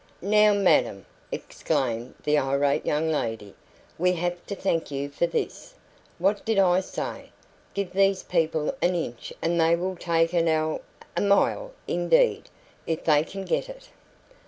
"Now, 0.23 0.55
madam!" 0.55 1.05
exclaimed 1.31 2.15
the 2.23 2.35
irate 2.39 2.87
young 2.87 3.11
lady, 3.11 3.53
"we 3.99 4.13
have 4.13 4.43
to 4.47 4.55
thank 4.55 4.89
you 4.89 5.09
for 5.09 5.27
this. 5.27 5.75
What 6.17 6.43
did 6.43 6.57
I 6.57 6.79
say? 6.79 7.29
Give 7.75 7.93
these 7.93 8.23
people 8.23 8.75
an 8.81 8.95
inch 8.95 9.31
and 9.43 9.61
they 9.61 9.75
will 9.75 9.95
take 9.95 10.33
an 10.33 10.47
ell 10.47 10.81
a 11.15 11.21
mile 11.21 11.71
indeed, 11.87 12.49
if 12.87 13.03
they 13.03 13.23
can 13.23 13.45
get 13.45 13.69
it." 13.69 13.89